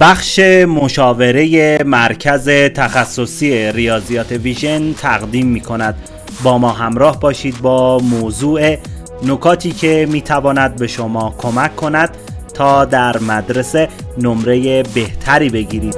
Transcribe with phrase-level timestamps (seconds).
[0.00, 0.38] بخش
[0.68, 5.94] مشاوره مرکز تخصصی ریاضیات ویژن تقدیم می کند
[6.42, 8.76] با ما همراه باشید با موضوع
[9.22, 12.16] نکاتی که می تواند به شما کمک کند
[12.54, 13.88] تا در مدرسه
[14.18, 15.96] نمره بهتری بگیرید.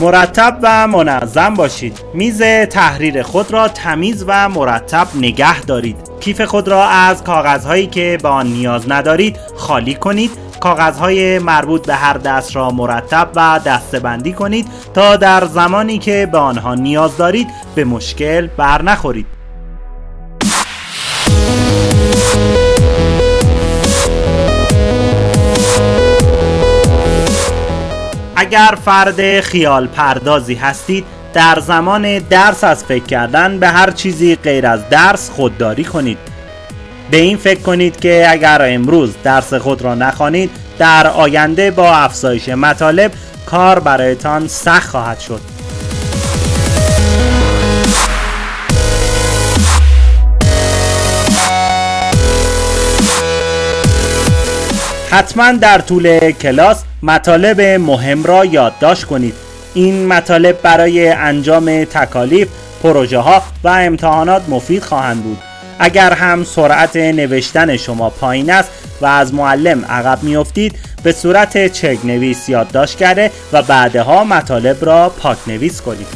[0.00, 2.00] مرتب و منظم باشید.
[2.14, 6.09] میز تحریر خود را تمیز و مرتب نگه دارید.
[6.20, 10.30] کیف خود را از کاغذهایی که به آن نیاز ندارید خالی کنید.
[10.60, 16.38] کاغذهای مربوط به هر دست را مرتب و دسته کنید تا در زمانی که به
[16.38, 19.26] آنها نیاز دارید به مشکل بر نخورید.
[28.36, 34.66] اگر فرد خیال پردازی هستید در زمان درس از فکر کردن به هر چیزی غیر
[34.66, 36.18] از درس خودداری کنید.
[37.10, 42.48] به این فکر کنید که اگر امروز درس خود را نخوانید در آینده با افزایش
[42.48, 43.12] مطالب
[43.46, 45.40] کار برایتان سخت خواهد شد.
[55.10, 59.49] حتما در طول کلاس مطالب مهم را یادداشت کنید.
[59.74, 62.48] این مطالب برای انجام تکالیف
[62.82, 65.38] پروژه ها و امتحانات مفید خواهند بود.
[65.78, 71.98] اگر هم سرعت نوشتن شما پایین است و از معلم عقب میافتید به صورت چک
[72.04, 76.06] نویس یادداشت کرده و بعدها مطالب را پاک نویس کنید.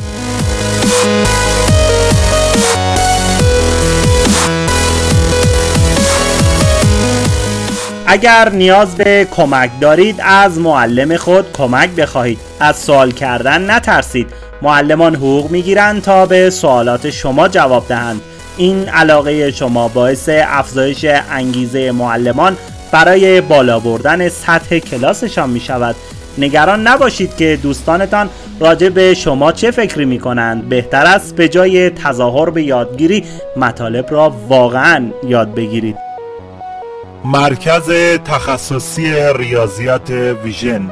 [8.06, 12.38] اگر نیاز به کمک دارید از معلم خود کمک بخواهید.
[12.60, 14.26] از سوال کردن نترسید.
[14.62, 18.20] معلمان حقوق می‌گیرند تا به سوالات شما جواب دهند.
[18.56, 22.56] این علاقه شما باعث افزایش انگیزه معلمان
[22.92, 25.96] برای بالا بردن سطح کلاسشان می شود
[26.38, 31.90] نگران نباشید که دوستانتان راجع به شما چه فکری می کنند بهتر است به جای
[31.90, 33.24] تظاهر به یادگیری
[33.56, 36.03] مطالب را واقعا یاد بگیرید.
[37.24, 37.90] مرکز
[38.24, 40.90] تخصصی ریاضیات ویژن.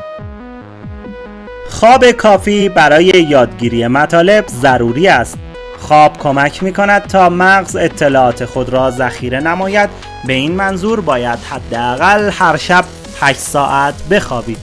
[1.71, 5.39] خواب کافی برای یادگیری مطالب ضروری است.
[5.79, 9.91] خواب کمک می کند تا مغز اطلاعات خود را ذخیره نماید.
[10.27, 12.85] به این منظور باید حداقل هر شب
[13.21, 14.59] 8 ساعت بخوابید.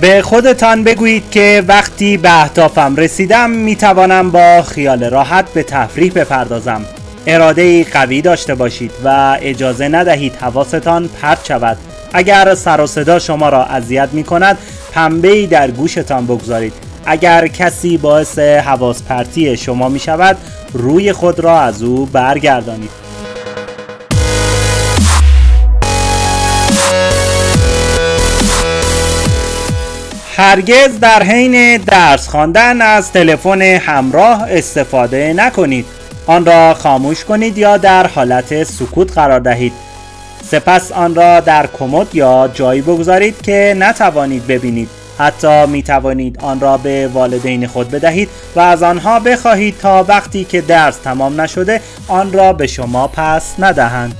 [0.00, 6.12] به خودتان بگویید که وقتی به اهدافم رسیدم می توانم با خیال راحت به تفریح
[6.12, 6.84] بپردازم.
[7.26, 11.76] اراده قوی داشته باشید و اجازه ندهید حواستان پرت شود.
[12.12, 14.58] اگر سر و صدا شما را اذیت می کند
[14.92, 16.72] پنبه در گوشتان بگذارید.
[17.06, 20.36] اگر کسی باعث حواس پرتی شما می شود
[20.72, 22.90] روی خود را از او برگردانید.
[30.36, 35.99] هرگز در حین درس خواندن از تلفن همراه استفاده نکنید.
[36.30, 39.72] آن را خاموش کنید یا در حالت سکوت قرار دهید.
[40.44, 44.88] سپس آن را در کمد یا جایی بگذارید که نتوانید ببینید.
[45.18, 50.44] حتی می توانید آن را به والدین خود بدهید و از آنها بخواهید تا وقتی
[50.44, 54.14] که درس تمام نشده آن را به شما پس ندهند.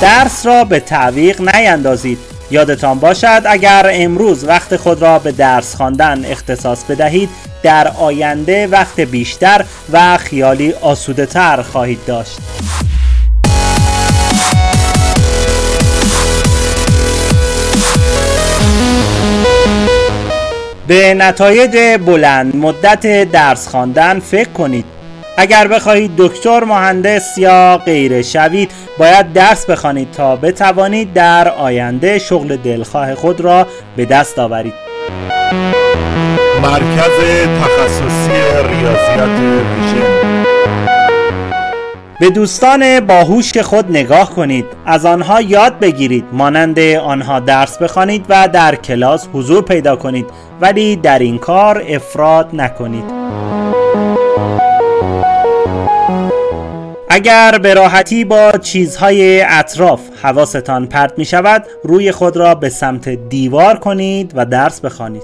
[0.00, 2.31] درس را به تعویق نیندازید.
[2.52, 7.28] یادتان باشد اگر امروز وقت خود را به درس خواندن اختصاص بدهید
[7.62, 12.38] در آینده وقت بیشتر و خیالی آسوده تر خواهید داشت.
[20.86, 24.84] به نتایج بلند مدت درس خواندن فکر کنید.
[25.36, 32.56] اگر بخواهید دکتر مهندس یا غیره شوید باید درس بخوانید تا بتوانید در آینده شغل
[32.56, 33.66] دلخواه خود را
[33.96, 34.74] به دست آورید.
[36.62, 37.16] مرکز
[37.62, 38.32] تخصصی
[38.68, 40.42] ریاضیات ویژن.
[42.20, 48.48] به دوستان باهوش خود نگاه کنید از آنها یاد بگیرید مانند آنها درس بخوانید و
[48.48, 50.26] در کلاس حضور پیدا کنید
[50.60, 53.04] ولی در این کار افراد نکنید.
[57.14, 63.08] اگر به راحتی با چیزهای اطراف حواستان پرت می شود روی خود را به سمت
[63.08, 65.22] دیوار کنید و درس بخوانید.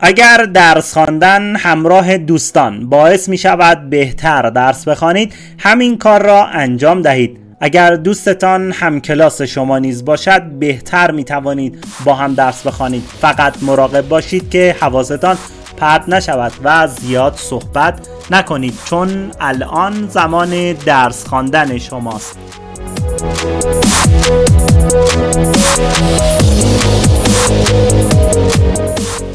[0.00, 7.02] اگر درس خواندن همراه دوستان باعث می شود بهتر درس بخوانید همین کار را انجام
[7.02, 7.38] دهید.
[7.60, 13.02] اگر دوستتان هم کلاس شما نیز باشد بهتر می توانید با هم درس بخوانید.
[13.20, 15.36] فقط مراقب باشید که حواستان
[15.76, 22.38] پرت نشود و زیاد صحبت نکنید چون الان زمان درس خواندن شماست.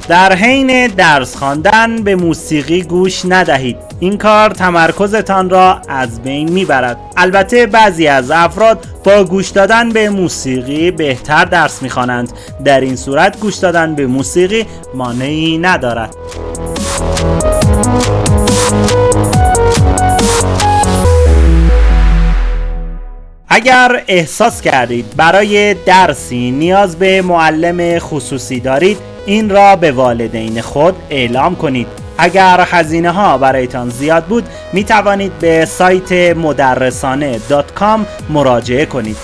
[0.07, 3.90] در حین درس خواندن به موسیقی گوش ندهید.
[4.03, 6.97] این کار تمرکزتان را از بین می‌برد.
[7.17, 12.31] البته بعضی از افراد با گوش دادن به موسیقی بهتر درس می‌خوانند.
[12.65, 16.15] در این صورت گوش دادن به موسیقی مانعی ندارد.
[23.47, 30.95] اگر احساس کردید برای درسی نیاز به معلم خصوصی دارید این را به والدین خود
[31.09, 32.00] اعلام کنید.
[32.17, 34.43] اگر هزینه ها برایتان زیاد بود
[34.73, 37.39] می توانید به سایت مدرسانه
[38.29, 39.17] مراجعه کنید.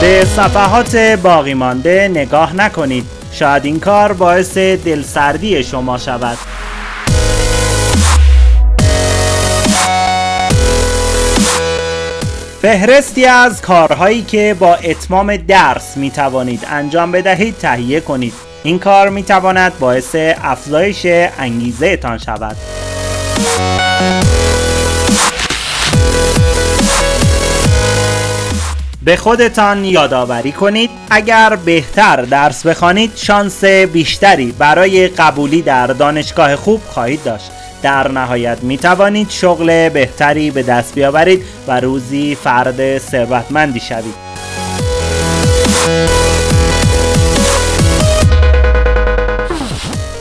[0.00, 3.04] به صفحات باقی مانده نگاه نکنید.
[3.32, 6.38] شاید این کار باعث دلسردی شما شود.
[12.62, 18.32] فهرستی از کارهایی که با اتمام درس می توانید انجام بدهید تهیه کنید.
[18.62, 21.06] این کار می تواند باعث افزایش
[21.38, 22.56] انگیزه تان شود.
[29.04, 30.90] به خودتان یادآوری کنید.
[31.10, 37.50] اگر بهتر درس بخوانید شانس بیشتری برای قبولی در دانشگاه خوب خواهید داشت.
[37.82, 44.28] در نهایت می توانید شغل بهتری به دست بیاورید و روزی فرد ثروتمندی شوید.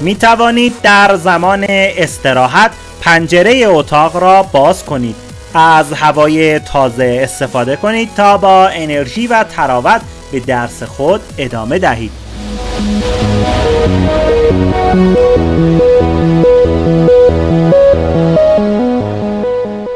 [0.01, 2.71] می توانید در زمان استراحت
[3.01, 5.15] پنجره اتاق را باز کنید.
[5.53, 10.01] از هوای تازه استفاده کنید تا با انرژی و تراوت
[10.31, 12.11] به درس خود ادامه دهید.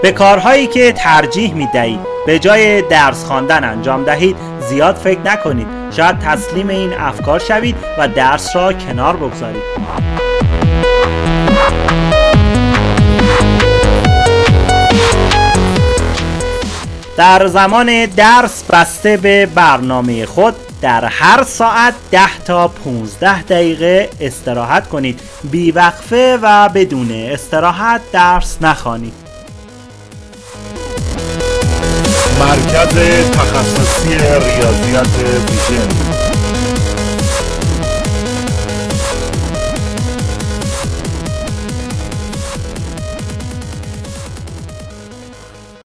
[0.02, 4.36] به کارهایی که ترجیح می دهید به جای درس خواندن انجام دهید
[4.70, 5.68] زیاد فکر نکنید.
[5.92, 9.62] شاید تسلیم این افکار شوید و درس را کنار بگذارید.
[17.18, 24.90] در زمان درس بسته به برنامه خود در هر ساعت 10 تا 15 دقیقه استراحت
[24.90, 25.20] کنید.
[25.52, 29.21] بیوقفه و بدون استراحت درس نخوانید.
[32.52, 36.21] مرکز تخصصی ریاضیات ویژن